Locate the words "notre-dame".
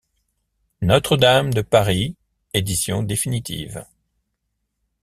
0.81-1.53